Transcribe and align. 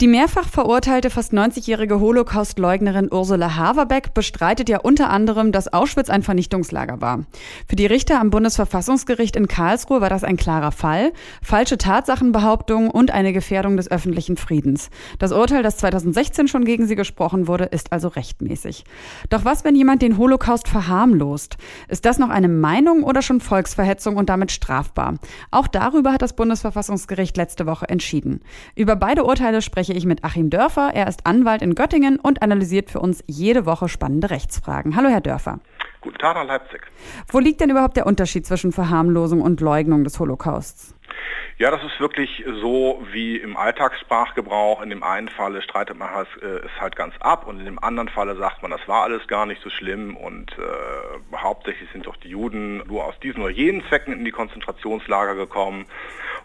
Die 0.00 0.08
mehrfach 0.08 0.48
verurteilte 0.48 1.10
fast 1.10 1.34
90-jährige 1.34 2.00
Holocaust-Leugnerin 2.00 3.12
Ursula 3.12 3.56
Haverbeck 3.56 4.14
bestreitet 4.14 4.70
ja 4.70 4.80
unter 4.80 5.10
anderem, 5.10 5.52
dass 5.52 5.70
Auschwitz 5.74 6.08
ein 6.08 6.22
Vernichtungslager 6.22 7.02
war. 7.02 7.26
Für 7.68 7.76
die 7.76 7.84
Richter 7.84 8.18
am 8.18 8.30
Bundesverfassungsgericht 8.30 9.36
in 9.36 9.46
Karlsruhe 9.46 10.00
war 10.00 10.08
das 10.08 10.24
ein 10.24 10.38
klarer 10.38 10.72
Fall, 10.72 11.12
falsche 11.42 11.76
Tatsachenbehauptungen 11.76 12.90
und 12.90 13.10
eine 13.10 13.34
Gefährdung 13.34 13.76
des 13.76 13.90
öffentlichen 13.90 14.38
Friedens. 14.38 14.88
Das 15.18 15.32
Urteil, 15.32 15.62
das 15.62 15.76
2016 15.76 16.48
schon 16.48 16.64
gegen 16.64 16.86
sie 16.86 16.96
gesprochen 16.96 17.46
wurde, 17.46 17.64
ist 17.64 17.92
also 17.92 18.08
rechtmäßig. 18.08 18.84
Doch 19.28 19.44
was, 19.44 19.64
wenn 19.64 19.76
jemand 19.76 20.00
den 20.00 20.16
Holocaust 20.16 20.66
verharmlost? 20.66 21.58
Ist 21.88 22.06
das 22.06 22.18
noch 22.18 22.30
eine 22.30 22.48
Meinung 22.48 23.02
oder 23.02 23.20
schon 23.20 23.42
Volksverhetzung 23.42 24.16
und 24.16 24.30
damit 24.30 24.50
strafbar? 24.50 25.16
Auch 25.50 25.66
darüber 25.66 26.10
hat 26.14 26.22
das 26.22 26.36
Bundesverfassungsgericht 26.36 27.36
letzte 27.36 27.66
Woche 27.66 27.86
entschieden. 27.90 28.40
Über 28.74 28.96
beide 28.96 29.24
Urteile 29.24 29.60
spreche 29.60 29.89
spreche 29.90 29.98
ich 29.98 30.06
mit 30.06 30.22
Achim 30.22 30.50
Dörfer. 30.50 30.92
Er 30.94 31.08
ist 31.08 31.26
Anwalt 31.26 31.62
in 31.62 31.74
Göttingen 31.74 32.20
und 32.20 32.42
analysiert 32.42 32.90
für 32.90 33.00
uns 33.00 33.24
jede 33.26 33.66
Woche 33.66 33.88
spannende 33.88 34.30
Rechtsfragen. 34.30 34.94
Hallo, 34.94 35.08
Herr 35.08 35.20
Dörfer. 35.20 35.58
Guten 36.00 36.18
Tag 36.18 36.36
nach 36.36 36.46
Leipzig. 36.46 36.82
Wo 37.26 37.40
liegt 37.40 37.60
denn 37.60 37.70
überhaupt 37.70 37.96
der 37.96 38.06
Unterschied 38.06 38.46
zwischen 38.46 38.70
Verharmlosung 38.70 39.40
und 39.40 39.60
Leugnung 39.60 40.04
des 40.04 40.20
Holocausts? 40.20 40.94
Ja, 41.58 41.72
das 41.72 41.82
ist 41.82 41.98
wirklich 41.98 42.44
so 42.62 43.02
wie 43.10 43.36
im 43.36 43.56
Alltagssprachgebrauch. 43.56 44.80
In 44.80 44.90
dem 44.90 45.02
einen 45.02 45.28
Falle 45.28 45.60
streitet 45.60 45.98
man 45.98 46.08
es 46.22 46.42
äh, 46.42 46.60
halt 46.78 46.94
ganz 46.94 47.14
ab 47.18 47.48
und 47.48 47.58
in 47.58 47.64
dem 47.64 47.82
anderen 47.82 48.08
Falle 48.08 48.36
sagt 48.36 48.62
man, 48.62 48.70
das 48.70 48.86
war 48.86 49.02
alles 49.02 49.26
gar 49.26 49.44
nicht 49.44 49.60
so 49.60 49.70
schlimm 49.70 50.16
und 50.16 50.52
äh, 50.52 51.36
hauptsächlich 51.36 51.90
sind 51.92 52.06
doch 52.06 52.16
die 52.16 52.28
Juden 52.28 52.78
nur 52.86 53.04
aus 53.04 53.18
diesen 53.18 53.42
oder 53.42 53.50
jenen 53.50 53.82
Zwecken 53.88 54.12
in 54.12 54.24
die 54.24 54.30
Konzentrationslager 54.30 55.34
gekommen 55.34 55.86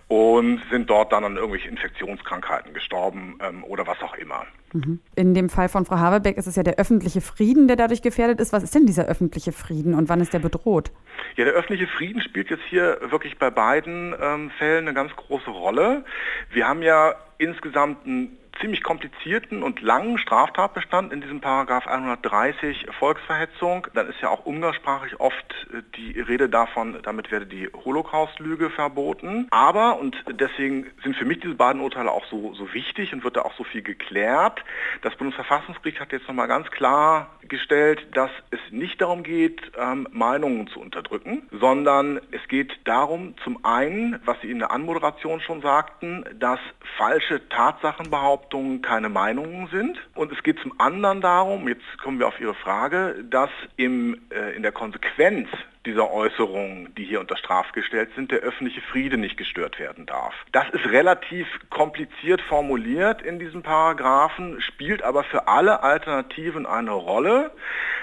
und 0.08 0.62
sind 0.70 0.90
dort 0.90 1.12
dann 1.12 1.24
an 1.24 1.36
irgendwelche 1.36 1.68
Infektionskrankheiten 1.70 2.74
gestorben 2.74 3.40
ähm, 3.42 3.64
oder 3.64 3.88
was 3.88 4.02
auch 4.02 4.16
immer. 4.16 4.46
Mhm. 4.74 5.00
In 5.16 5.34
dem 5.34 5.50
Fall 5.50 5.70
von 5.70 5.86
Frau 5.86 5.98
Haberbeck 5.98 6.38
ist 6.38 6.48
es 6.48 6.56
ja 6.56 6.64
der 6.64 6.76
öffentliche 6.76 7.22
Frieden, 7.22 7.68
der 7.68 7.76
dadurch 7.76 8.02
gefährdet 8.02 8.40
ist. 8.40 8.54
Was 8.54 8.64
ist 8.64 8.76
denn 8.76 8.86
dieser 8.86 9.06
öffentliche 9.06 9.52
Frieden 9.52 9.94
und 9.96 10.10
wann 10.10 10.22
ist 10.22 10.34
der 10.34 10.40
bedroht? 10.40 10.92
Ja, 11.36 11.46
der 11.46 11.54
öffentliche 11.54 11.88
Frieden 11.88 12.22
spielt 12.22 12.50
jetzt 12.50 12.64
hier 12.70 13.00
wirklich 13.10 13.40
bei 13.40 13.50
beiden 13.50 14.14
ähm, 14.22 14.52
Fällen 14.58 14.88
eine 14.88 14.94
ganz 14.94 15.16
große 15.16 15.50
Rolle. 15.50 16.06
Wir 16.52 16.68
haben 16.68 16.82
ja 16.82 17.16
insgesamt 17.38 18.06
ein 18.06 18.38
ziemlich 18.60 18.84
komplizierten 18.84 19.64
und 19.64 19.82
langen 19.82 20.18
Straftatbestand 20.18 21.12
in 21.12 21.22
diesem 21.22 21.42
Paragraph 21.42 21.88
130 21.88 22.88
Volksverhetzung. 23.00 23.88
Dann 23.94 24.08
ist 24.08 24.22
ja 24.22 24.30
auch 24.30 24.46
umgangssprachlich 24.46 25.20
oft 25.20 25.68
äh, 25.74 25.82
die 25.98 26.20
Rede 26.20 26.50
davon, 26.50 27.00
damit 27.04 27.32
werde 27.32 27.46
die 27.46 27.68
Holocaust-Lüge 27.68 28.70
verboten. 28.70 29.48
Aber, 29.52 30.00
und 30.00 30.16
deswegen 30.32 30.88
sind 31.04 31.16
für 31.16 31.26
mich 31.26 31.40
diese 31.40 31.56
beiden 31.56 31.82
Urteile 31.82 32.12
auch 32.12 32.26
so, 32.28 32.54
so 32.54 32.74
wichtig 32.74 33.14
und 33.14 33.24
wird 33.24 33.38
da 33.38 33.42
auch 33.42 33.56
so 33.58 33.64
viel 33.64 33.82
geklärt, 33.82 34.64
das 35.02 35.16
Bundesverfassungsgericht 35.16 36.00
hat 36.00 36.12
jetzt 36.12 36.28
nochmal 36.28 36.48
ganz 36.48 36.70
klar 36.72 37.30
gestellt, 37.48 38.08
dass 38.14 38.32
es 38.52 38.60
nicht 38.72 39.02
darum 39.02 39.24
geht, 39.24 39.62
ähm, 39.78 40.08
Meinungen 40.12 40.68
zu 40.68 40.80
unterdrücken, 40.80 41.44
sondern 41.52 42.20
es 42.32 42.48
geht 42.48 42.74
darum, 42.86 43.36
zum 43.44 43.64
einen, 43.64 44.20
was 44.26 44.40
Sie 44.42 44.50
in 44.50 44.60
der 44.60 44.72
Anmoderation 44.72 45.42
schon 45.42 45.62
sagten, 45.62 46.26
dass 46.40 46.60
falsche 46.98 47.48
Tatsachenbehauptungen 47.50 48.45
keine 48.82 49.10
Meinungen 49.10 49.68
sind. 49.68 49.98
Und 50.14 50.32
es 50.32 50.42
geht 50.44 50.60
zum 50.60 50.80
anderen 50.80 51.22
darum, 51.22 51.68
jetzt 51.68 51.98
kommen 52.02 52.20
wir 52.20 52.28
auf 52.28 52.40
Ihre 52.40 52.54
Frage, 52.56 53.24
dass 53.30 53.50
im, 53.78 54.22
äh, 54.30 54.56
in 54.56 54.64
der 54.64 54.72
Konsequenz 54.72 55.48
dieser 55.86 56.12
Äußerungen, 56.12 56.94
die 56.96 57.06
hier 57.06 57.20
unter 57.20 57.38
Strafe 57.38 57.72
gestellt 57.74 58.10
sind, 58.16 58.32
der 58.32 58.40
öffentliche 58.40 58.82
Friede 58.82 59.18
nicht 59.18 59.38
gestört 59.38 59.80
werden 59.80 60.06
darf. 60.06 60.34
Das 60.52 60.70
ist 60.70 60.86
relativ 60.88 61.48
kompliziert 61.70 62.42
formuliert 62.42 63.22
in 63.22 63.40
diesem 63.40 63.64
Paragraphen, 63.64 64.62
spielt 64.62 65.04
aber 65.04 65.24
für 65.24 65.48
alle 65.48 65.84
Alternativen 65.84 66.66
eine 66.66 66.92
Rolle. 66.92 67.52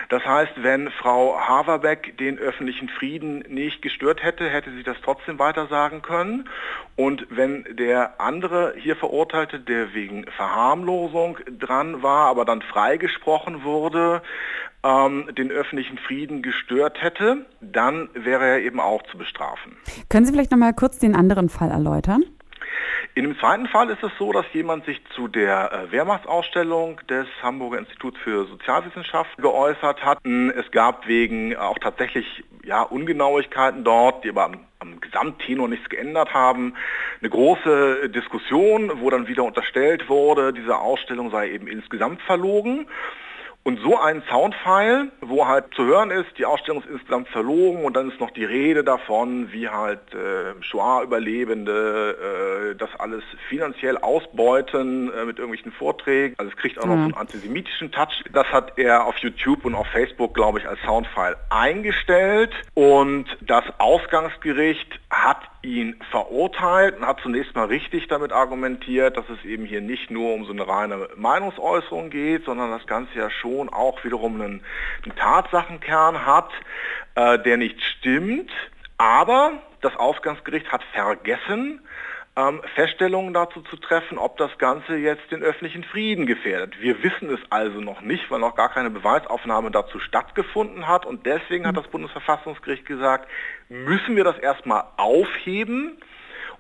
Das 0.09 0.25
heißt, 0.27 0.53
wenn 0.63 0.91
Frau 0.91 1.39
Haverbeck 1.41 2.19
den 2.19 2.39
öffentlichen 2.39 2.89
Frieden 2.89 3.39
nicht 3.49 3.81
gestört 3.81 4.23
hätte, 4.23 4.49
hätte 4.49 4.71
sie 4.73 4.83
das 4.83 4.97
trotzdem 5.03 5.39
weiter 5.39 5.67
sagen 5.69 6.03
können. 6.03 6.49
Und 6.97 7.27
wenn 7.31 7.65
der 7.71 8.21
andere 8.21 8.75
hier 8.77 8.97
Verurteilte, 8.97 9.59
der 9.59 9.95
wegen 9.95 10.27
Verharmlosung 10.37 11.39
dran 11.59 12.03
war, 12.03 12.27
aber 12.29 12.45
dann 12.45 12.61
freigesprochen 12.61 13.65
wurde, 13.65 14.23
ähm, 14.85 15.29
den 15.37 15.51
öffentlichen 15.51 15.99
Frieden 15.99 16.43
gestört 16.43 17.03
hätte, 17.03 17.47
dann 17.61 18.09
wäre 18.15 18.45
er 18.45 18.61
eben 18.61 18.81
auch 18.81 19.03
zu 19.05 19.19
bestrafen. 19.19 19.77
Können 20.09 20.27
Sie 20.27 20.33
vielleicht 20.33 20.51
noch 20.51 20.59
mal 20.59 20.73
kurz 20.73 20.99
den 20.99 21.15
anderen 21.15 21.49
Fall 21.49 21.71
erläutern? 21.71 22.25
In 23.15 23.25
dem 23.25 23.39
zweiten 23.39 23.67
Fall 23.67 23.91
ist 23.91 24.03
es 24.03 24.11
so, 24.19 24.33
dass 24.33 24.47
jemand 24.55 24.87
sich 24.87 25.03
zu 25.15 25.29
der 25.29 25.71
äh, 25.71 25.93
Wehrmachtsausstellung 25.93 26.99
des 27.11 27.27
Hamburger 27.43 27.79
Instituts 27.79 28.19
für 28.25 28.47
Sozialwissenschaft 28.47 29.37
geäußert 29.37 30.03
hat. 30.03 30.19
Es 30.25 30.71
gab 30.71 31.07
wegen 31.07 31.55
auch 31.57 31.79
tatsächlich 31.79 32.43
ja, 32.65 32.83
Ungenauigkeiten 32.83 33.85
dort, 33.85 34.25
die 34.25 34.31
aber 34.31 34.45
am, 34.45 34.61
am 34.79 35.01
Gesamttenor 35.01 35.69
nichts 35.69 35.91
geändert 35.91 36.33
haben, 36.33 36.75
eine 37.21 37.29
große 37.29 38.09
Diskussion, 38.09 38.91
wo 39.01 39.11
dann 39.11 39.29
wieder 39.29 39.45
unterstellt 39.45 40.09
wurde, 40.09 40.55
diese 40.55 40.79
Ausstellung 40.79 41.31
sei 41.31 41.51
eben 41.51 41.67
insgesamt 41.67 42.23
verlogen. 42.23 42.87
Und 43.65 43.79
so 43.81 43.97
ein 43.97 44.25
Soundfile, 44.29 45.13
wo 45.21 45.47
halt 45.47 45.67
zu 45.77 45.85
hören 45.85 46.11
ist, 46.11 46.37
die 46.37 46.45
Ausstellung 46.45 46.83
ist 46.83 46.91
insgesamt 46.91 47.29
verlogen 47.29 47.85
und 47.85 47.95
dann 47.95 48.11
ist 48.11 48.19
noch 48.19 48.33
die 48.33 48.45
Rede 48.45 48.83
davon, 48.83 49.53
wie 49.53 49.69
halt 49.69 50.01
äh, 50.13 50.61
Shoah-Überlebende 50.61 52.73
äh, 52.73 52.75
das 52.75 52.91
alles 52.99 53.23
finanziell 53.49 53.99
ausbeuten 53.99 55.13
äh, 55.13 55.25
mit 55.25 55.39
irgendwelchen 55.39 55.71
Vorträgen. 55.71 56.35
Also 56.39 56.51
es 56.51 56.57
kriegt 56.57 56.81
auch 56.81 56.87
noch 56.87 56.97
so 56.97 57.03
einen 57.03 57.15
antisemitischen 57.15 57.93
Touch. 57.93 58.25
Das 58.33 58.49
hat 58.49 58.79
er 58.79 59.07
auf 59.07 59.17
YouTube 59.19 59.65
und 59.65 59.77
auf 59.77 59.87
Facebook, 59.89 60.35
glaube 60.35 60.59
ich, 60.59 60.69
als 60.69 60.81
Soundfile 60.81 61.37
eingestellt. 61.51 62.53
Und 62.75 63.27
das 63.43 63.63
Ausgangsgericht 63.79 64.99
hat 65.13 65.43
ihn 65.61 66.01
verurteilt 66.11 66.97
und 66.97 67.07
hat 67.07 67.21
zunächst 67.21 67.55
mal 67.55 67.67
richtig 67.67 68.09
damit 68.09 68.33
argumentiert, 68.33 69.19
dass 69.19 69.29
es 69.29 69.45
eben 69.45 69.67
hier 69.67 69.83
nicht 69.83 70.11
nur 70.11 70.33
um 70.33 70.47
so 70.47 70.53
eine 70.53 70.67
reine 70.67 71.11
Meinungsäußerung 71.17 72.09
geht, 72.09 72.47
sondern 72.47 72.71
das 72.71 72.87
Ganze 72.87 73.19
ja 73.19 73.31
schon 73.31 73.69
auch 73.69 74.03
wiederum 74.05 74.41
einen, 74.41 74.65
einen 75.05 75.15
Tatsachenkern 75.15 76.25
hat, 76.25 76.49
äh, 77.15 77.39
der 77.41 77.59
nicht 77.59 77.81
stimmt. 77.83 78.51
Aber 78.97 79.53
das 79.83 79.95
Ausgangsgericht 79.97 80.73
hat 80.73 80.83
vergessen, 80.95 81.81
ähm, 82.37 82.63
Feststellungen 82.75 83.35
dazu 83.35 83.61
zu 83.63 83.77
treffen, 83.77 84.19
ob 84.19 84.39
das 84.39 84.57
Ganze 84.59 84.97
jetzt 84.97 85.31
den 85.31 85.43
öffentlichen 85.43 85.85
Frieden 85.85 86.27
gefährdet. 86.27 86.81
Wir 86.81 87.03
wissen 87.03 87.31
es 87.31 87.41
also 87.51 87.81
noch 87.81 88.01
nicht, 88.01 88.31
weil 88.31 88.41
noch 88.41 88.55
gar 88.55 88.71
keine 88.71 88.91
Beweisaufnahme 88.91 89.71
dazu 89.71 89.99
stattgefunden 89.99 90.89
hat. 90.89 91.05
Und 91.05 91.27
deswegen 91.27 91.67
hat 91.67 91.77
das 91.77 91.89
Bundesverfassungsgericht 91.89 92.87
gesagt, 92.87 93.29
müssen 93.69 94.17
wir 94.17 94.25
das 94.25 94.39
erstmal 94.39 94.85
aufheben. 94.97 95.99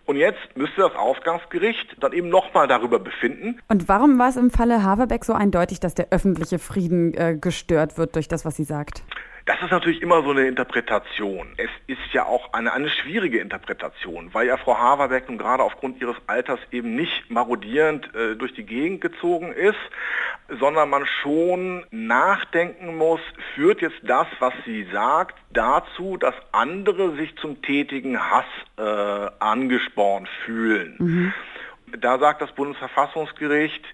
Und 0.04 0.16
jetzt 0.16 0.56
müsste 0.56 0.82
das 0.82 0.94
Ausgangsgericht 0.96 1.96
dann 2.00 2.12
eben 2.12 2.28
nochmal 2.28 2.66
darüber 2.66 2.98
befinden. 2.98 3.60
Und 3.68 3.88
warum 3.88 4.18
war 4.18 4.28
es 4.28 4.36
im 4.36 4.50
Falle 4.50 4.82
Haverbeck 4.82 5.24
so 5.24 5.32
eindeutig, 5.32 5.78
dass 5.80 5.94
der 5.94 6.08
öffentliche 6.10 6.58
Frieden 6.58 7.14
äh, 7.14 7.36
gestört 7.40 7.96
wird 7.98 8.16
durch 8.16 8.26
das, 8.26 8.44
was 8.44 8.56
sie 8.56 8.64
sagt? 8.64 9.04
Das 9.44 9.60
ist 9.60 9.72
natürlich 9.72 10.02
immer 10.02 10.22
so 10.22 10.30
eine 10.30 10.46
Interpretation. 10.46 11.48
Es 11.56 11.70
ist 11.88 12.12
ja 12.12 12.26
auch 12.26 12.52
eine, 12.52 12.72
eine 12.72 12.88
schwierige 12.88 13.40
Interpretation, 13.40 14.32
weil 14.32 14.46
ja 14.46 14.56
Frau 14.56 14.78
Haverbeck 14.78 15.28
nun 15.28 15.38
gerade 15.38 15.64
aufgrund 15.64 16.00
ihres 16.00 16.16
Alters 16.28 16.60
eben 16.70 16.94
nicht 16.94 17.28
marodierend 17.28 18.14
äh, 18.14 18.36
durch 18.36 18.54
die 18.54 18.64
Gegend 18.64 19.00
gezogen 19.00 19.52
ist, 19.52 19.78
sondern 20.60 20.90
man 20.90 21.06
schon 21.06 21.84
nachdenken 21.90 22.96
muss, 22.96 23.20
führt 23.54 23.80
jetzt 23.80 23.98
das, 24.02 24.28
was 24.38 24.54
sie 24.64 24.86
sagt, 24.92 25.36
dazu, 25.50 26.16
dass 26.16 26.34
andere 26.52 27.16
sich 27.16 27.36
zum 27.36 27.62
tätigen 27.62 28.18
Hass 28.20 28.44
äh, 28.78 29.30
angespornt 29.40 30.28
fühlen. 30.44 30.94
Mhm. 30.98 31.34
Da 31.98 32.18
sagt 32.18 32.40
das 32.40 32.52
Bundesverfassungsgericht, 32.52 33.84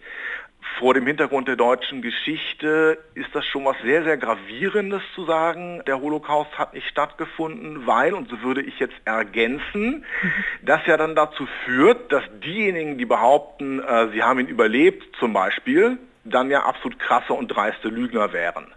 vor 0.78 0.94
dem 0.94 1.06
Hintergrund 1.06 1.48
der 1.48 1.56
deutschen 1.56 2.02
Geschichte 2.02 2.98
ist 3.14 3.34
das 3.34 3.44
schon 3.46 3.64
was 3.64 3.76
sehr, 3.82 4.04
sehr 4.04 4.16
Gravierendes 4.16 5.02
zu 5.14 5.24
sagen. 5.24 5.82
Der 5.86 6.00
Holocaust 6.00 6.56
hat 6.56 6.74
nicht 6.74 6.86
stattgefunden, 6.88 7.86
weil, 7.86 8.14
und 8.14 8.28
so 8.28 8.42
würde 8.42 8.62
ich 8.62 8.78
jetzt 8.78 8.94
ergänzen, 9.04 10.04
das 10.62 10.80
ja 10.86 10.96
dann 10.96 11.16
dazu 11.16 11.46
führt, 11.64 12.12
dass 12.12 12.22
diejenigen, 12.44 12.98
die 12.98 13.06
behaupten, 13.06 13.80
äh, 13.80 14.08
sie 14.12 14.22
haben 14.22 14.40
ihn 14.40 14.46
überlebt 14.46 15.16
zum 15.18 15.32
Beispiel, 15.32 15.98
dann 16.24 16.50
ja 16.50 16.64
absolut 16.64 16.98
krasse 16.98 17.32
und 17.32 17.48
dreiste 17.48 17.88
Lügner 17.88 18.32
wären. 18.32 18.72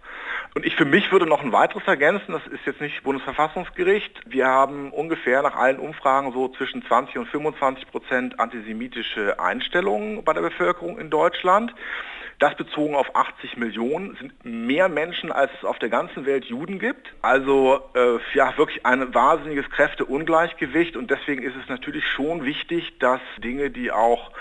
Und 0.54 0.66
ich 0.66 0.76
für 0.76 0.84
mich 0.84 1.10
würde 1.10 1.26
noch 1.26 1.42
ein 1.42 1.52
weiteres 1.52 1.82
ergänzen, 1.86 2.32
das 2.32 2.46
ist 2.46 2.66
jetzt 2.66 2.80
nicht 2.80 3.02
Bundesverfassungsgericht. 3.04 4.20
Wir 4.26 4.46
haben 4.46 4.90
ungefähr 4.92 5.40
nach 5.40 5.56
allen 5.56 5.78
Umfragen 5.78 6.32
so 6.32 6.48
zwischen 6.48 6.84
20 6.84 7.16
und 7.16 7.26
25 7.26 7.88
Prozent 7.88 8.38
antisemitische 8.38 9.40
Einstellungen 9.40 10.22
bei 10.24 10.34
der 10.34 10.42
Bevölkerung 10.42 10.98
in 10.98 11.08
Deutschland. 11.08 11.74
Das 12.38 12.54
bezogen 12.56 12.96
auf 12.96 13.14
80 13.14 13.56
Millionen 13.56 14.16
sind 14.16 14.44
mehr 14.44 14.88
Menschen, 14.88 15.30
als 15.32 15.50
es 15.58 15.64
auf 15.64 15.78
der 15.78 15.88
ganzen 15.88 16.26
Welt 16.26 16.44
Juden 16.44 16.78
gibt. 16.78 17.14
Also 17.22 17.80
äh, 17.94 18.18
ja, 18.34 18.56
wirklich 18.58 18.84
ein 18.84 19.14
wahnsinniges 19.14 19.70
Kräfteungleichgewicht 19.70 20.96
und 20.96 21.10
deswegen 21.10 21.42
ist 21.44 21.54
es 21.62 21.68
natürlich 21.68 22.04
schon 22.06 22.44
wichtig, 22.44 22.98
dass 22.98 23.20
Dinge, 23.38 23.70
die 23.70 23.92
auch 23.92 24.32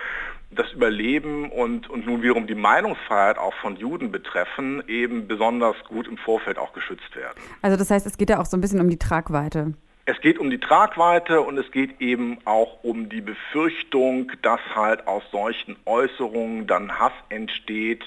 das 0.51 0.71
Überleben 0.73 1.49
und, 1.49 1.89
und 1.89 2.05
nun 2.05 2.21
wiederum 2.21 2.47
die 2.47 2.55
Meinungsfreiheit 2.55 3.37
auch 3.37 3.53
von 3.55 3.77
Juden 3.77 4.11
betreffen, 4.11 4.83
eben 4.87 5.27
besonders 5.27 5.75
gut 5.87 6.07
im 6.07 6.17
Vorfeld 6.17 6.57
auch 6.57 6.73
geschützt 6.73 7.15
werden. 7.15 7.39
Also 7.61 7.77
das 7.77 7.89
heißt, 7.89 8.05
es 8.05 8.17
geht 8.17 8.29
ja 8.29 8.39
auch 8.39 8.45
so 8.45 8.57
ein 8.57 8.61
bisschen 8.61 8.81
um 8.81 8.89
die 8.89 8.99
Tragweite. 8.99 9.73
Es 10.05 10.19
geht 10.19 10.39
um 10.39 10.49
die 10.49 10.59
Tragweite 10.59 11.41
und 11.41 11.57
es 11.57 11.71
geht 11.71 12.01
eben 12.01 12.39
auch 12.45 12.83
um 12.83 13.07
die 13.07 13.21
Befürchtung, 13.21 14.31
dass 14.41 14.59
halt 14.75 15.07
aus 15.07 15.23
solchen 15.31 15.77
Äußerungen 15.85 16.65
dann 16.67 16.99
Hass 16.99 17.13
entsteht 17.29 18.03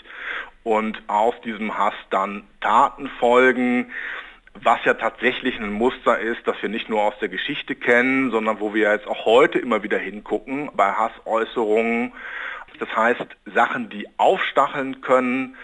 und 0.64 1.00
aus 1.06 1.34
diesem 1.44 1.78
Hass 1.78 1.94
dann 2.10 2.42
Taten 2.60 3.08
folgen 3.20 3.92
was 4.62 4.78
ja 4.84 4.94
tatsächlich 4.94 5.58
ein 5.58 5.72
Muster 5.72 6.18
ist, 6.18 6.46
das 6.46 6.56
wir 6.62 6.68
nicht 6.68 6.88
nur 6.88 7.02
aus 7.02 7.14
der 7.20 7.28
Geschichte 7.28 7.74
kennen, 7.74 8.30
sondern 8.30 8.60
wo 8.60 8.72
wir 8.72 8.92
jetzt 8.92 9.06
auch 9.06 9.26
heute 9.26 9.58
immer 9.58 9.82
wieder 9.82 9.98
hingucken 9.98 10.70
bei 10.74 10.92
Hassäußerungen. 10.92 12.12
Das 12.78 12.94
heißt, 12.94 13.26
Sachen, 13.54 13.88
die 13.90 14.06
aufstacheln 14.16 15.00
können, 15.00 15.56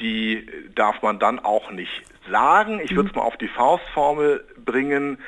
die 0.00 0.46
darf 0.74 1.02
man 1.02 1.18
dann 1.18 1.38
auch 1.38 1.70
nicht 1.70 2.02
sagen. 2.30 2.80
Ich 2.82 2.94
würde 2.94 3.08
es 3.08 3.14
mhm. 3.14 3.20
mal 3.20 3.26
auf 3.26 3.36
die 3.36 3.48
Faustformel 3.48 4.44
bringen 4.64 5.18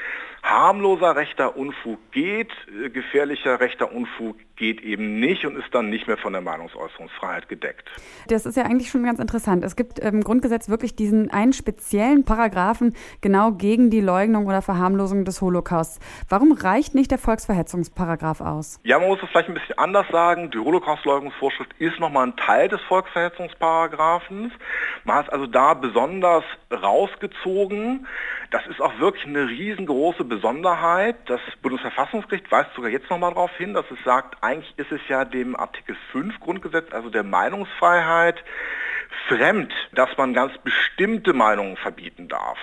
harmloser 0.46 1.16
rechter 1.16 1.56
Unfug 1.56 1.98
geht, 2.12 2.52
äh, 2.68 2.88
gefährlicher 2.90 3.60
rechter 3.60 3.92
Unfug 3.92 4.36
geht 4.56 4.80
eben 4.80 5.20
nicht 5.20 5.44
und 5.44 5.56
ist 5.56 5.72
dann 5.72 5.90
nicht 5.90 6.06
mehr 6.06 6.16
von 6.16 6.32
der 6.32 6.42
Meinungsäußerungsfreiheit 6.42 7.48
gedeckt. 7.48 7.88
Das 8.28 8.46
ist 8.46 8.56
ja 8.56 8.64
eigentlich 8.64 8.90
schon 8.90 9.04
ganz 9.04 9.18
interessant. 9.18 9.64
Es 9.64 9.76
gibt 9.76 9.98
im 9.98 10.22
Grundgesetz 10.22 10.68
wirklich 10.68 10.96
diesen 10.96 11.30
einen 11.30 11.52
speziellen 11.52 12.24
Paragraphen 12.24 12.94
genau 13.20 13.52
gegen 13.52 13.90
die 13.90 14.00
Leugnung 14.00 14.46
oder 14.46 14.62
Verharmlosung 14.62 15.24
des 15.24 15.40
Holocausts. 15.40 16.00
Warum 16.28 16.52
reicht 16.52 16.94
nicht 16.94 17.10
der 17.10 17.18
Volksverhetzungsparagraph 17.18 18.40
aus? 18.40 18.80
Ja, 18.82 18.98
man 18.98 19.08
muss 19.08 19.22
es 19.22 19.28
vielleicht 19.28 19.48
ein 19.48 19.54
bisschen 19.54 19.78
anders 19.78 20.06
sagen. 20.10 20.50
Die 20.50 20.58
Holocaustleugnungsvorschrift 20.58 21.72
ist 21.78 22.00
nochmal 22.00 22.28
ein 22.28 22.36
Teil 22.36 22.68
des 22.68 22.80
Volksverhetzungsparagraphens. 22.82 24.52
Man 25.04 25.16
hat 25.16 25.26
es 25.26 25.32
also 25.32 25.46
da 25.46 25.74
besonders 25.74 26.44
rausgezogen. 26.72 28.06
Das 28.50 28.66
ist 28.68 28.80
auch 28.80 28.98
wirklich 28.98 29.26
eine 29.26 29.48
riesengroße 29.48 30.24
Besonderheit. 30.24 31.16
Das 31.26 31.40
Bundesverfassungsgericht 31.62 32.50
weist 32.50 32.70
sogar 32.74 32.90
jetzt 32.90 33.10
nochmal 33.10 33.32
darauf 33.34 33.50
hin, 33.56 33.74
dass 33.74 33.84
es 33.90 33.98
sagt, 34.04 34.36
eigentlich 34.46 34.78
ist 34.78 34.92
es 34.92 35.00
ja 35.08 35.24
dem 35.24 35.56
Artikel 35.56 35.96
5 36.12 36.38
Grundgesetz, 36.38 36.92
also 36.92 37.10
der 37.10 37.24
Meinungsfreiheit, 37.24 38.42
fremd, 39.28 39.72
dass 39.92 40.16
man 40.16 40.34
ganz 40.34 40.56
bestimmte 40.58 41.32
Meinungen 41.32 41.76
verbieten 41.76 42.28
darf. 42.28 42.58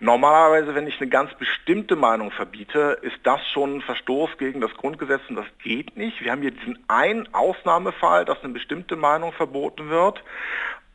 Normalerweise, 0.00 0.74
wenn 0.74 0.86
ich 0.86 0.98
eine 0.98 1.10
ganz 1.10 1.34
bestimmte 1.34 1.94
Meinung 1.94 2.30
verbiete, 2.30 2.98
ist 3.02 3.18
das 3.22 3.40
schon 3.52 3.76
ein 3.76 3.82
Verstoß 3.82 4.38
gegen 4.38 4.60
das 4.62 4.72
Grundgesetz 4.74 5.20
und 5.28 5.36
das 5.36 5.46
geht 5.62 5.96
nicht. 5.96 6.22
Wir 6.22 6.32
haben 6.32 6.40
hier 6.40 6.52
diesen 6.52 6.82
einen 6.88 7.32
Ausnahmefall, 7.34 8.24
dass 8.24 8.42
eine 8.42 8.54
bestimmte 8.54 8.96
Meinung 8.96 9.32
verboten 9.32 9.90
wird. 9.90 10.22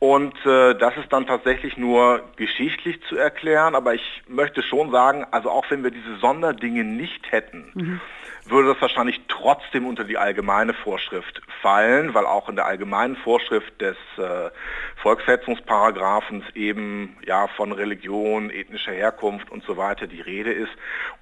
Und 0.02 0.34
äh, 0.44 0.74
das 0.74 0.96
ist 0.96 1.12
dann 1.12 1.28
tatsächlich 1.28 1.76
nur 1.76 2.24
geschichtlich 2.34 3.00
zu 3.04 3.16
erklären, 3.16 3.76
aber 3.76 3.94
ich 3.94 4.24
möchte 4.26 4.60
schon 4.60 4.90
sagen, 4.90 5.24
also 5.30 5.48
auch 5.48 5.64
wenn 5.70 5.84
wir 5.84 5.92
diese 5.92 6.16
Sonderdinge 6.16 6.82
nicht 6.82 7.30
hätten, 7.30 7.70
mhm 7.72 8.00
würde 8.46 8.72
das 8.72 8.82
wahrscheinlich 8.82 9.20
trotzdem 9.28 9.86
unter 9.86 10.04
die 10.04 10.18
allgemeine 10.18 10.74
Vorschrift 10.74 11.40
fallen, 11.60 12.14
weil 12.14 12.26
auch 12.26 12.48
in 12.48 12.56
der 12.56 12.66
allgemeinen 12.66 13.16
Vorschrift 13.16 13.80
des 13.80 13.96
äh, 14.18 14.50
Volksverhetzungsparagraphens 14.96 16.44
eben 16.54 17.16
ja 17.24 17.46
von 17.48 17.72
Religion, 17.72 18.50
ethnischer 18.50 18.92
Herkunft 18.92 19.50
und 19.50 19.62
so 19.64 19.76
weiter 19.76 20.06
die 20.06 20.20
Rede 20.20 20.52
ist. 20.52 20.72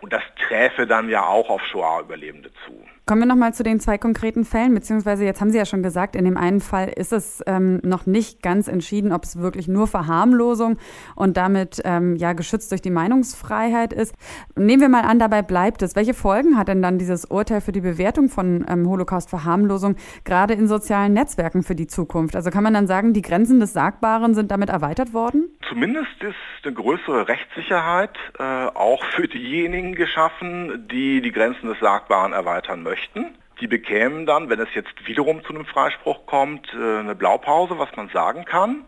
Und 0.00 0.12
das 0.12 0.22
träfe 0.48 0.86
dann 0.86 1.08
ja 1.08 1.26
auch 1.26 1.50
auf 1.50 1.62
Shoah-Überlebende 1.66 2.50
zu. 2.64 2.86
Kommen 3.06 3.22
wir 3.22 3.26
nochmal 3.26 3.52
zu 3.52 3.64
den 3.64 3.80
zwei 3.80 3.98
konkreten 3.98 4.44
Fällen, 4.44 4.72
beziehungsweise 4.72 5.24
jetzt 5.24 5.40
haben 5.40 5.50
Sie 5.50 5.58
ja 5.58 5.64
schon 5.64 5.82
gesagt, 5.82 6.14
in 6.14 6.24
dem 6.24 6.36
einen 6.36 6.60
Fall 6.60 6.88
ist 6.88 7.12
es 7.12 7.42
ähm, 7.48 7.80
noch 7.82 8.06
nicht 8.06 8.40
ganz 8.40 8.68
entschieden, 8.68 9.12
ob 9.12 9.24
es 9.24 9.40
wirklich 9.40 9.66
nur 9.66 9.88
Verharmlosung 9.88 10.78
und 11.16 11.36
damit 11.36 11.82
ähm, 11.84 12.14
ja 12.14 12.34
geschützt 12.34 12.70
durch 12.70 12.82
die 12.82 12.90
Meinungsfreiheit 12.90 13.92
ist. 13.92 14.14
Nehmen 14.54 14.80
wir 14.80 14.88
mal 14.88 15.02
an, 15.02 15.18
dabei 15.18 15.42
bleibt 15.42 15.82
es. 15.82 15.96
Welche 15.96 16.14
Folgen 16.14 16.56
hat 16.56 16.68
denn 16.68 16.82
dann 16.82 16.98
dieses 16.98 17.24
Urteil 17.24 17.60
für 17.60 17.72
die 17.72 17.80
Bewertung 17.80 18.28
von 18.28 18.64
ähm, 18.68 18.88
Holocaust-Verharmlosung 18.88 19.96
gerade 20.24 20.54
in 20.54 20.68
sozialen 20.68 21.12
Netzwerken 21.12 21.64
für 21.64 21.74
die 21.74 21.88
Zukunft? 21.88 22.36
Also 22.36 22.50
kann 22.50 22.62
man 22.62 22.74
dann 22.74 22.86
sagen, 22.86 23.12
die 23.12 23.22
Grenzen 23.22 23.58
des 23.58 23.72
Sagbaren 23.72 24.34
sind 24.34 24.52
damit 24.52 24.68
erweitert 24.68 25.12
worden? 25.12 25.50
Zumindest 25.68 26.12
ist 26.20 26.36
eine 26.62 26.74
größere 26.74 27.26
Rechtssicherheit 27.26 28.16
äh, 28.38 28.42
auch 28.42 29.02
für 29.16 29.26
diejenigen 29.26 29.96
geschaffen, 29.96 30.86
die 30.88 31.20
die 31.20 31.32
Grenzen 31.32 31.66
des 31.66 31.80
Sagbaren 31.80 32.32
erweitern 32.32 32.84
möchten 32.84 32.99
möchten. 33.00 33.34
Die 33.60 33.66
bekämen 33.66 34.24
dann, 34.26 34.48
wenn 34.48 34.60
es 34.60 34.68
jetzt 34.74 35.06
wiederum 35.06 35.44
zu 35.44 35.50
einem 35.50 35.66
Freispruch 35.66 36.24
kommt, 36.26 36.72
äh, 36.72 36.98
eine 36.98 37.14
Blaupause, 37.14 37.78
was 37.78 37.94
man 37.96 38.08
sagen 38.08 38.44
kann. 38.44 38.84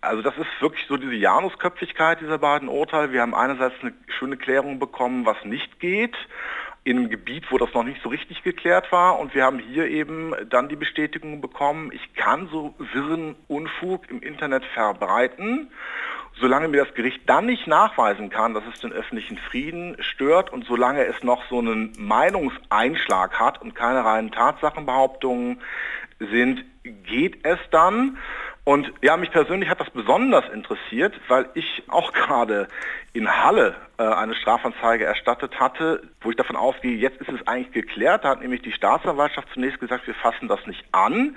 Also 0.00 0.22
das 0.22 0.36
ist 0.36 0.48
wirklich 0.60 0.86
so 0.88 0.96
diese 0.96 1.14
Janusköpfigkeit 1.14 2.20
dieser 2.20 2.38
beiden 2.38 2.68
Urteile. 2.68 3.12
Wir 3.12 3.20
haben 3.20 3.34
einerseits 3.34 3.74
eine 3.82 3.92
schöne 4.18 4.36
Klärung 4.36 4.78
bekommen, 4.78 5.26
was 5.26 5.36
nicht 5.44 5.78
geht, 5.78 6.16
in 6.84 6.98
einem 6.98 7.10
Gebiet, 7.10 7.50
wo 7.50 7.58
das 7.58 7.72
noch 7.74 7.84
nicht 7.84 8.02
so 8.02 8.08
richtig 8.08 8.42
geklärt 8.42 8.90
war. 8.90 9.18
Und 9.18 9.34
wir 9.34 9.44
haben 9.44 9.58
hier 9.58 9.86
eben 9.86 10.34
dann 10.48 10.68
die 10.68 10.76
Bestätigung 10.76 11.40
bekommen, 11.40 11.90
ich 11.92 12.14
kann 12.14 12.48
so 12.50 12.74
wirren 12.78 13.36
Unfug 13.48 14.10
im 14.10 14.20
Internet 14.20 14.64
verbreiten 14.64 15.70
solange 16.40 16.68
mir 16.68 16.84
das 16.84 16.94
Gericht 16.94 17.20
dann 17.26 17.46
nicht 17.46 17.66
nachweisen 17.66 18.30
kann, 18.30 18.54
dass 18.54 18.64
es 18.72 18.80
den 18.80 18.92
öffentlichen 18.92 19.38
Frieden 19.38 19.96
stört 20.00 20.52
und 20.52 20.64
solange 20.64 21.04
es 21.04 21.22
noch 21.22 21.44
so 21.48 21.58
einen 21.58 21.92
Meinungseinschlag 21.98 23.38
hat 23.38 23.60
und 23.60 23.74
keine 23.74 24.04
reinen 24.04 24.32
Tatsachenbehauptungen 24.32 25.60
sind, 26.18 26.64
geht 26.82 27.44
es 27.44 27.58
dann. 27.70 28.18
Und 28.64 28.92
ja, 29.00 29.16
mich 29.16 29.30
persönlich 29.30 29.68
hat 29.70 29.80
das 29.80 29.90
besonders 29.90 30.44
interessiert, 30.52 31.18
weil 31.28 31.48
ich 31.54 31.82
auch 31.88 32.12
gerade 32.14 32.68
in 33.12 33.28
Halle 33.28 33.74
äh, 33.98 34.02
eine 34.02 34.34
Strafanzeige 34.34 35.04
erstattet 35.04 35.58
hatte, 35.58 36.02
wo 36.20 36.30
ich 36.30 36.36
davon 36.36 36.56
ausgehe, 36.56 36.96
jetzt 36.96 37.20
ist 37.20 37.28
es 37.28 37.46
eigentlich 37.46 37.72
geklärt. 37.72 38.24
Da 38.24 38.30
hat 38.30 38.40
nämlich 38.40 38.62
die 38.62 38.72
Staatsanwaltschaft 38.72 39.48
zunächst 39.54 39.80
gesagt, 39.80 40.06
wir 40.06 40.14
fassen 40.14 40.48
das 40.48 40.64
nicht 40.66 40.84
an. 40.92 41.36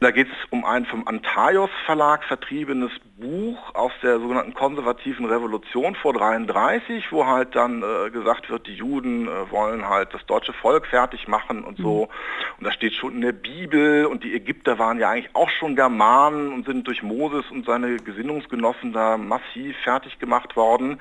Da 0.00 0.10
geht 0.10 0.28
es 0.28 0.50
um 0.50 0.64
ein 0.64 0.86
vom 0.86 1.06
Antaios 1.06 1.70
Verlag 1.86 2.24
vertriebenes 2.24 2.90
Buch 3.16 3.74
aus 3.74 3.92
der 4.02 4.18
sogenannten 4.18 4.52
konservativen 4.52 5.24
Revolution 5.24 5.94
vor 5.94 6.12
33, 6.12 7.12
wo 7.12 7.26
halt 7.26 7.54
dann 7.54 7.82
äh, 7.82 8.10
gesagt 8.10 8.50
wird, 8.50 8.66
die 8.66 8.74
Juden 8.74 9.28
äh, 9.28 9.50
wollen 9.50 9.88
halt 9.88 10.12
das 10.12 10.26
deutsche 10.26 10.52
Volk 10.52 10.86
fertig 10.86 11.28
machen 11.28 11.64
und 11.64 11.78
so. 11.78 12.02
Mhm. 12.02 12.58
Und 12.58 12.64
das 12.66 12.74
steht 12.74 12.94
schon 12.94 13.14
in 13.14 13.20
der 13.20 13.32
Bibel 13.32 14.06
und 14.06 14.24
die 14.24 14.34
Ägypter 14.34 14.78
waren 14.78 14.98
ja 14.98 15.10
eigentlich 15.10 15.34
auch 15.34 15.50
schon 15.50 15.76
Germanen 15.76 16.52
und 16.52 16.66
sind 16.66 16.86
durch 16.88 17.02
Moses 17.02 17.44
und 17.50 17.64
seine 17.64 17.96
Gesinnungsgenossen 17.96 18.92
da 18.92 19.16
massiv 19.16 19.76
fertig 19.84 20.18
gemacht 20.18 20.56
worden. 20.56 21.00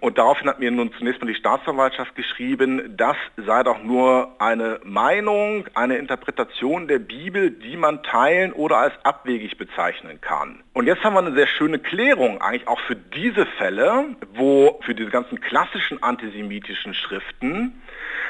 Und 0.00 0.18
daraufhin 0.18 0.48
hat 0.48 0.60
mir 0.60 0.70
nun 0.70 0.92
zunächst 0.98 1.20
mal 1.20 1.28
die 1.28 1.34
Staatsanwaltschaft 1.34 2.14
geschrieben, 2.14 2.94
das 2.96 3.16
sei 3.36 3.62
doch 3.62 3.82
nur 3.82 4.34
eine 4.38 4.80
Meinung, 4.84 5.66
eine 5.74 5.96
Interpretation 5.96 6.88
der 6.88 6.98
Bibel, 6.98 7.50
die 7.50 7.76
man 7.76 8.02
teilen 8.02 8.52
oder 8.52 8.78
als 8.78 8.94
abwegig 9.04 9.58
bezeichnen 9.58 10.20
kann. 10.20 10.62
Und 10.72 10.86
jetzt 10.86 11.02
haben 11.04 11.14
wir 11.14 11.20
eine 11.20 11.34
sehr 11.34 11.46
schöne 11.46 11.78
Klärung 11.78 12.40
eigentlich 12.40 12.68
auch 12.68 12.80
für 12.80 12.96
diese 12.96 13.46
Fälle, 13.58 14.16
wo 14.34 14.80
für 14.82 14.94
diese 14.94 15.10
ganzen 15.10 15.40
klassischen 15.40 16.02
antisemitischen 16.02 16.94
Schriften 16.94 17.80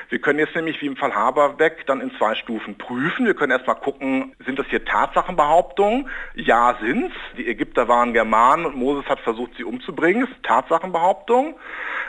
wir 0.09 0.21
können 0.21 0.39
jetzt 0.39 0.55
nämlich 0.55 0.81
wie 0.81 0.87
im 0.87 0.97
Fall 0.97 1.15
Haberbeck 1.15 1.85
dann 1.87 2.01
in 2.01 2.13
zwei 2.17 2.35
Stufen 2.35 2.79
prüfen. 2.79 3.27
Wir 3.27 3.35
können 3.35 3.53
erstmal 3.53 3.77
gucken, 3.77 4.35
sind 4.45 4.59
das 4.59 4.67
hier 4.69 4.85
Tatsachenbehauptungen? 4.85 6.09
Ja, 6.35 6.77
sind's. 6.81 7.15
Die 7.37 7.49
Ägypter 7.49 7.89
waren 7.89 8.13
Germanen 8.13 8.67
und 8.67 8.77
Moses 8.77 9.07
hat 9.09 9.21
versucht, 9.21 9.53
sie 9.57 9.65
umzubringen. 9.65 10.27
Ist 10.27 10.43
Tatsachenbehauptung. 10.45 11.57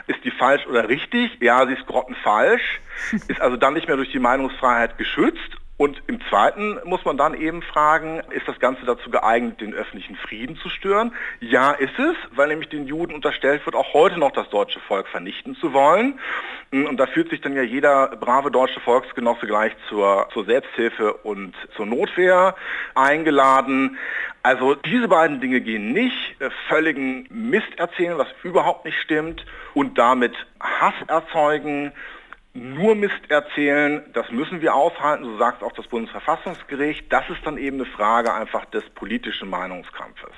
Ist 0.06 0.24
die 0.24 0.30
falsch 0.30 0.66
oder 0.66 0.88
richtig? 0.88 1.38
Ja, 1.40 1.66
sie 1.66 1.74
ist 1.74 1.86
grottenfalsch. 1.86 2.80
Ist 3.28 3.40
also 3.40 3.56
dann 3.56 3.74
nicht 3.74 3.86
mehr 3.86 3.96
durch 3.96 4.10
die 4.10 4.18
Meinungsfreiheit 4.18 4.98
geschützt 4.98 5.57
und 5.78 6.02
im 6.08 6.20
Zweiten 6.28 6.80
muss 6.82 7.04
man 7.04 7.16
dann 7.16 7.34
eben 7.34 7.62
fragen, 7.62 8.20
ist 8.32 8.48
das 8.48 8.58
Ganze 8.58 8.84
dazu 8.84 9.10
geeignet, 9.10 9.60
den 9.60 9.72
öffentlichen 9.74 10.16
Frieden 10.16 10.56
zu 10.56 10.68
stören? 10.68 11.14
Ja, 11.38 11.70
ist 11.70 11.96
es, 11.96 12.16
weil 12.32 12.48
nämlich 12.48 12.68
den 12.68 12.88
Juden 12.88 13.14
unterstellt 13.14 13.64
wird, 13.64 13.76
auch 13.76 13.94
heute 13.94 14.18
noch 14.18 14.32
das 14.32 14.50
deutsche 14.50 14.80
Volk 14.80 15.06
vernichten 15.06 15.54
zu 15.54 15.72
wollen. 15.72 16.18
Und 16.72 16.96
da 16.96 17.06
fühlt 17.06 17.30
sich 17.30 17.40
dann 17.42 17.54
ja 17.54 17.62
jeder 17.62 18.08
brave 18.08 18.50
deutsche 18.50 18.80
Volksgenosse 18.80 19.46
gleich 19.46 19.72
zur, 19.88 20.28
zur 20.32 20.44
Selbsthilfe 20.46 21.14
und 21.14 21.54
zur 21.76 21.86
Notwehr 21.86 22.56
eingeladen. 22.96 23.98
Also 24.42 24.74
diese 24.74 25.06
beiden 25.06 25.40
Dinge 25.40 25.60
gehen 25.60 25.92
nicht. 25.92 26.34
Völligen 26.66 27.28
Mist 27.30 27.78
erzählen, 27.78 28.18
was 28.18 28.26
überhaupt 28.42 28.84
nicht 28.84 28.98
stimmt 28.98 29.46
und 29.74 29.96
damit 29.96 30.34
Hass 30.58 30.94
erzeugen 31.06 31.92
nur 32.58 32.94
Mist 32.94 33.30
erzählen, 33.30 34.04
das 34.12 34.30
müssen 34.30 34.60
wir 34.60 34.74
aushalten, 34.74 35.24
so 35.24 35.38
sagt 35.38 35.62
auch 35.62 35.72
das 35.72 35.86
Bundesverfassungsgericht. 35.88 37.12
Das 37.12 37.28
ist 37.30 37.44
dann 37.44 37.58
eben 37.58 37.76
eine 37.76 37.86
Frage 37.86 38.32
einfach 38.32 38.64
des 38.66 38.88
politischen 38.90 39.48
Meinungskampfes. 39.48 40.34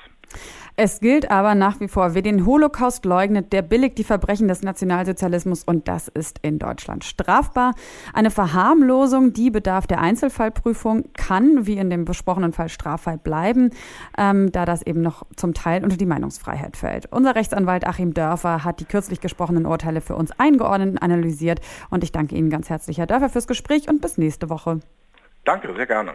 Es 0.83 1.01
gilt 1.01 1.31
aber 1.31 1.55
nach 1.55 1.79
wie 1.81 1.89
vor, 1.89 2.15
wer 2.15 2.23
den 2.23 2.47
Holocaust 2.47 3.05
leugnet, 3.05 3.53
der 3.53 3.61
billigt 3.61 3.99
die 3.99 4.05
Verbrechen 4.05 4.49
des 4.49 4.63
Nationalsozialismus 4.63 5.63
und 5.63 5.89
das 5.89 6.09
ist 6.09 6.39
in 6.41 6.59
Deutschland 6.59 7.05
strafbar. 7.05 7.75
Eine 8.15 8.31
Verharmlosung, 8.31 9.35
die 9.35 9.51
bedarf 9.51 9.87
der 9.87 10.01
Einzelfallprüfung, 10.01 11.11
kann, 11.13 11.67
wie 11.67 11.77
in 11.77 11.91
dem 11.91 12.07
besprochenen 12.07 12.55
Fall, 12.55 12.71
straffrei 12.71 13.19
bleiben, 13.19 13.71
ähm, 14.17 14.53
da 14.53 14.65
das 14.65 14.81
eben 14.81 15.03
noch 15.03 15.27
zum 15.37 15.53
Teil 15.53 15.85
unter 15.85 15.99
die 15.99 16.07
Meinungsfreiheit 16.07 16.79
fällt. 16.79 17.13
Unser 17.13 17.35
Rechtsanwalt 17.35 17.87
Achim 17.87 18.15
Dörfer 18.15 18.65
hat 18.65 18.81
die 18.81 18.87
kürzlich 18.87 19.21
gesprochenen 19.21 19.67
Urteile 19.67 20.01
für 20.01 20.17
uns 20.17 20.31
eingeordnet 20.39 20.93
und 20.93 20.99
analysiert 20.99 21.61
und 21.91 22.05
ich 22.05 22.13
danke 22.13 22.37
Ihnen 22.37 22.49
ganz 22.49 22.71
herzlich, 22.71 22.97
Herr 22.97 23.07
Dörfer, 23.07 23.29
fürs 23.29 23.47
Gespräch 23.47 23.87
und 23.89 24.01
bis 24.01 24.17
nächste 24.17 24.49
Woche. 24.49 24.81
Danke, 25.45 25.75
sehr 25.75 25.87
gerne. 25.87 26.15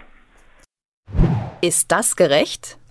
Ist 1.61 1.91
das 1.91 2.15
gerecht? 2.15 2.79